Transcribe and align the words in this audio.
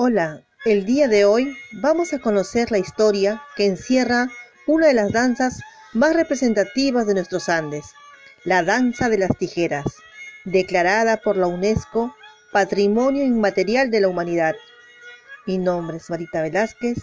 Hola, 0.00 0.44
el 0.64 0.86
día 0.86 1.08
de 1.08 1.24
hoy 1.24 1.56
vamos 1.72 2.12
a 2.12 2.20
conocer 2.20 2.70
la 2.70 2.78
historia 2.78 3.42
que 3.56 3.66
encierra 3.66 4.28
una 4.68 4.86
de 4.86 4.94
las 4.94 5.10
danzas 5.10 5.60
más 5.92 6.14
representativas 6.14 7.04
de 7.04 7.14
nuestros 7.14 7.48
Andes, 7.48 7.84
la 8.44 8.62
danza 8.62 9.08
de 9.08 9.18
las 9.18 9.36
tijeras, 9.36 9.86
declarada 10.44 11.16
por 11.16 11.36
la 11.36 11.48
UNESCO 11.48 12.14
Patrimonio 12.52 13.24
Inmaterial 13.24 13.90
de 13.90 14.02
la 14.02 14.06
Humanidad. 14.06 14.54
Mi 15.48 15.58
nombre 15.58 15.96
es 15.96 16.08
Marita 16.08 16.42
Velázquez 16.42 16.98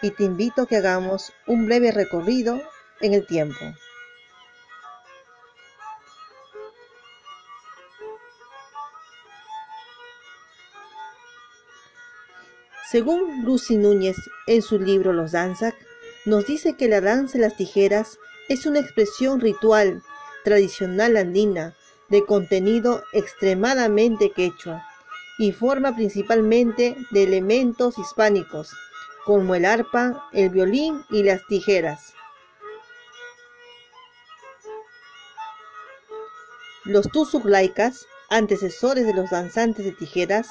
y 0.00 0.10
te 0.12 0.24
invito 0.24 0.62
a 0.62 0.66
que 0.66 0.76
hagamos 0.76 1.34
un 1.46 1.66
breve 1.66 1.92
recorrido 1.92 2.62
en 3.02 3.12
el 3.12 3.26
tiempo. 3.26 3.62
Según 12.90 13.44
Lucy 13.44 13.76
Núñez 13.76 14.16
en 14.46 14.62
su 14.62 14.78
libro 14.78 15.12
Los 15.12 15.32
Danzac, 15.32 15.74
nos 16.24 16.46
dice 16.46 16.74
que 16.74 16.88
la 16.88 17.02
danza 17.02 17.34
de 17.34 17.44
las 17.44 17.54
tijeras 17.54 18.18
es 18.48 18.64
una 18.64 18.80
expresión 18.80 19.40
ritual 19.40 20.02
tradicional 20.42 21.18
andina 21.18 21.76
de 22.08 22.24
contenido 22.24 23.02
extremadamente 23.12 24.30
quechua 24.30 24.86
y 25.38 25.52
forma 25.52 25.94
principalmente 25.94 26.96
de 27.10 27.24
elementos 27.24 27.98
hispánicos 27.98 28.72
como 29.26 29.54
el 29.54 29.66
arpa, 29.66 30.26
el 30.32 30.48
violín 30.48 31.04
y 31.10 31.24
las 31.24 31.46
tijeras. 31.46 32.14
Los 36.86 37.06
laicas, 37.44 38.06
antecesores 38.30 39.04
de 39.04 39.12
los 39.12 39.28
danzantes 39.28 39.84
de 39.84 39.92
tijeras, 39.92 40.48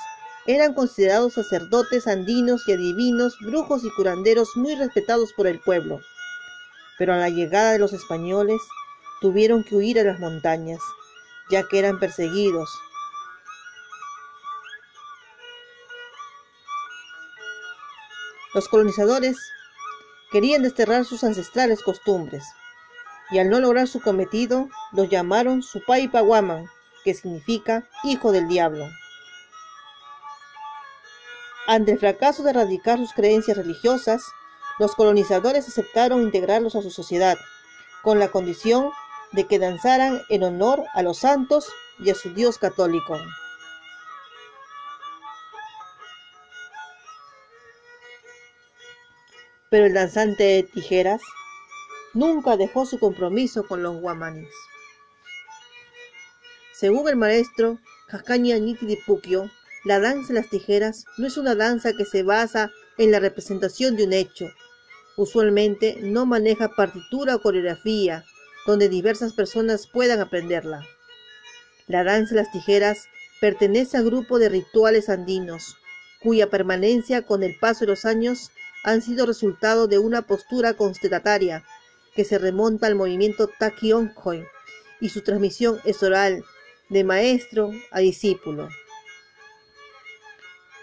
eran 0.47 0.73
considerados 0.73 1.33
sacerdotes 1.33 2.07
andinos 2.07 2.67
y 2.67 2.71
adivinos, 2.71 3.37
brujos 3.41 3.83
y 3.83 3.91
curanderos 3.91 4.55
muy 4.55 4.75
respetados 4.75 5.33
por 5.33 5.45
el 5.45 5.59
pueblo. 5.59 5.99
Pero 6.97 7.13
a 7.13 7.17
la 7.17 7.29
llegada 7.29 7.73
de 7.73 7.79
los 7.79 7.91
españoles 7.91 8.61
tuvieron 9.19 9.65
que 9.65 9.75
huir 9.75 9.99
a 9.99 10.03
las 10.03 10.19
montañas, 10.19 10.79
ya 11.51 11.67
que 11.67 11.79
eran 11.79 11.99
perseguidos. 11.99 12.69
Los 18.53 18.69
colonizadores 18.69 19.37
querían 20.31 20.63
desterrar 20.63 21.03
sus 21.03 21.25
ancestrales 21.25 21.83
costumbres, 21.83 22.45
y 23.31 23.39
al 23.39 23.49
no 23.49 23.59
lograr 23.59 23.89
su 23.89 23.99
cometido, 23.99 24.69
los 24.93 25.09
llamaron 25.09 25.61
Supaipaguaman, 25.61 26.65
que 27.03 27.13
significa 27.13 27.87
hijo 28.05 28.31
del 28.31 28.47
diablo. 28.47 28.87
Ante 31.67 31.91
el 31.91 31.99
fracaso 31.99 32.43
de 32.43 32.51
erradicar 32.51 32.97
sus 32.97 33.11
creencias 33.11 33.57
religiosas, 33.57 34.23
los 34.79 34.95
colonizadores 34.95 35.67
aceptaron 35.67 36.21
integrarlos 36.21 36.75
a 36.75 36.81
su 36.81 36.91
sociedad, 36.91 37.37
con 38.03 38.19
la 38.19 38.29
condición 38.29 38.91
de 39.33 39.47
que 39.47 39.59
danzaran 39.59 40.21
en 40.29 40.43
honor 40.43 40.85
a 40.93 41.03
los 41.03 41.17
santos 41.17 41.67
y 41.99 42.09
a 42.09 42.15
su 42.15 42.33
Dios 42.33 42.57
católico. 42.57 43.19
Pero 49.69 49.87
el 49.87 49.93
danzante 49.93 50.43
de 50.43 50.63
tijeras 50.63 51.21
nunca 52.13 52.55
dejó 52.55 52.85
su 52.85 52.97
compromiso 52.97 53.67
con 53.67 53.83
los 53.83 53.99
guamanis. 53.99 54.47
Según 56.71 57.09
el 57.09 57.17
maestro 57.17 57.77
Jacaña 58.07 58.57
Nitidipukio, 58.57 59.49
la 59.87 60.01
danza 60.01 60.33
de 60.33 60.41
las 60.41 60.49
tijeras 60.49 61.05
no 61.17 61.27
es 61.27 61.37
una 61.37 61.55
danza 61.55 61.93
que 61.93 62.03
se 62.03 62.21
basa 62.21 62.71
en 62.97 63.09
la 63.09 63.21
representación 63.21 63.95
de 63.95 64.03
un 64.03 64.11
hecho. 64.11 64.45
Usualmente 65.15 65.97
no 66.01 66.25
maneja 66.25 66.67
partitura 66.75 67.37
o 67.37 67.41
coreografía 67.41 68.25
donde 68.65 68.89
diversas 68.89 69.31
personas 69.31 69.87
puedan 69.87 70.19
aprenderla. 70.19 70.85
La 71.87 72.03
danza 72.03 72.35
de 72.35 72.41
las 72.41 72.51
tijeras 72.51 73.05
pertenece 73.39 73.95
al 73.95 74.03
grupo 74.03 74.39
de 74.39 74.49
rituales 74.49 75.07
andinos, 75.07 75.77
cuya 76.21 76.49
permanencia 76.49 77.21
con 77.21 77.41
el 77.41 77.57
paso 77.57 77.85
de 77.85 77.91
los 77.91 78.03
años 78.03 78.51
han 78.83 79.01
sido 79.01 79.25
resultado 79.25 79.87
de 79.87 79.99
una 79.99 80.23
postura 80.23 80.73
constatataria 80.73 81.63
que 82.13 82.25
se 82.25 82.37
remonta 82.39 82.87
al 82.87 82.95
movimiento 82.95 83.49
Takyonkhoi 83.57 84.45
y 84.99 85.07
su 85.07 85.21
transmisión 85.21 85.79
es 85.85 86.03
oral, 86.03 86.43
de 86.89 87.05
maestro 87.05 87.71
a 87.91 87.99
discípulo. 87.99 88.67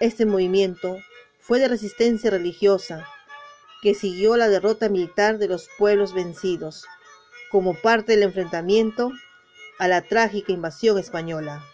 Este 0.05 0.27
movimiento 0.27 0.99
fue 1.41 1.61
de 1.61 1.67
resistencia 1.67 2.31
religiosa, 2.31 3.09
que 3.81 3.95
siguió 3.95 4.37
la 4.37 4.49
derrota 4.49 4.91
militar 4.91 5.39
de 5.39 5.49
los 5.49 5.71
pueblos 5.79 6.13
vencidos, 6.13 6.85
como 7.51 7.73
parte 7.73 8.13
del 8.13 8.25
enfrentamiento 8.25 9.13
a 9.79 9.89
la 9.89 10.03
trágica 10.03 10.53
invasión 10.53 10.99
española. 10.99 11.65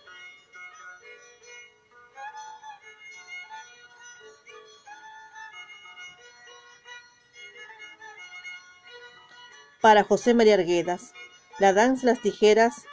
Para 9.80 10.04
José 10.04 10.34
María 10.34 10.54
Arguedas, 10.54 11.14
la 11.58 11.72
danza 11.72 12.06
de 12.06 12.12
las 12.12 12.22
tijeras 12.22 12.84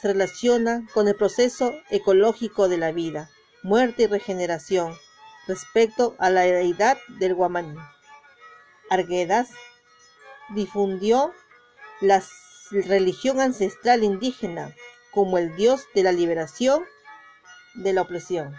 se 0.00 0.08
relaciona 0.08 0.88
con 0.94 1.06
el 1.06 1.16
proceso 1.16 1.74
ecológico 1.90 2.70
de 2.70 2.78
la 2.78 2.92
vida 2.92 3.28
muerte 3.66 4.04
y 4.04 4.06
regeneración 4.06 4.96
respecto 5.48 6.14
a 6.20 6.30
la 6.30 6.42
deidad 6.42 6.98
del 7.18 7.34
guamaní. 7.34 7.76
Arguedas 8.90 9.48
difundió 10.50 11.32
la 12.00 12.22
religión 12.70 13.40
ancestral 13.40 14.04
indígena 14.04 14.72
como 15.10 15.36
el 15.38 15.56
dios 15.56 15.84
de 15.96 16.04
la 16.04 16.12
liberación 16.12 16.84
de 17.74 17.92
la 17.92 18.02
opresión. 18.02 18.54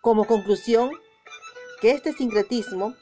Como 0.00 0.24
conclusión, 0.24 0.92
que 1.80 1.90
este 1.90 2.12
sincretismo 2.12 2.94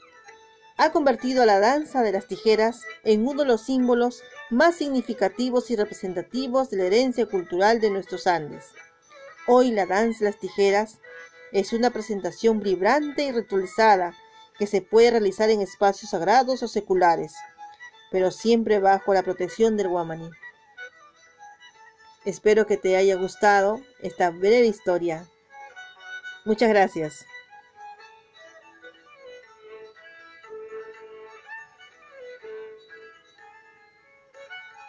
ha 0.79 0.93
convertido 0.93 1.43
a 1.43 1.45
la 1.45 1.59
danza 1.59 2.03
de 2.03 2.13
las 2.13 2.25
tijeras 2.25 2.85
en 3.03 3.27
uno 3.27 3.41
de 3.41 3.47
los 3.49 3.65
símbolos 3.65 4.23
más 4.49 4.75
significativos 4.75 5.69
y 5.71 5.75
representativos 5.75 6.69
de 6.69 6.77
la 6.77 6.85
herencia 6.85 7.25
cultural 7.25 7.81
de 7.81 7.89
nuestros 7.89 8.27
Andes. 8.27 8.63
Hoy 9.45 9.71
la 9.71 9.85
danza 9.85 10.19
de 10.19 10.31
las 10.31 10.39
tijeras 10.39 10.99
es 11.51 11.73
una 11.73 11.89
presentación 11.89 12.61
vibrante 12.61 13.23
y 13.23 13.33
ritualizada 13.33 14.15
que 14.57 14.67
se 14.67 14.81
puede 14.81 15.11
realizar 15.11 15.49
en 15.49 15.59
espacios 15.59 16.11
sagrados 16.11 16.63
o 16.63 16.69
seculares, 16.69 17.35
pero 18.09 18.31
siempre 18.31 18.79
bajo 18.79 19.13
la 19.13 19.23
protección 19.23 19.75
del 19.75 19.89
guamaní. 19.89 20.29
Espero 22.23 22.67
que 22.67 22.77
te 22.77 22.95
haya 22.95 23.17
gustado 23.17 23.81
esta 24.01 24.29
breve 24.29 24.67
historia. 24.67 25.27
Muchas 26.45 26.69
gracias. 26.69 27.25